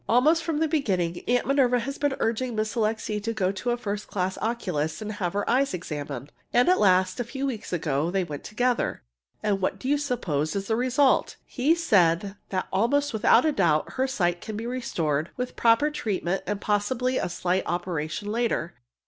[0.09, 3.77] Almost from the beginning Aunt Minerva has been urging Miss Alixe to go to a
[3.77, 6.31] first class oculist and have her eyes examined.
[6.51, 9.03] And at last, a few weeks ago, they went together,
[9.43, 11.35] and what do you suppose is the result?
[11.45, 16.41] He said that almost without a doubt her sight can be restored, with proper treatment
[16.47, 18.73] and possibly a slight operation later.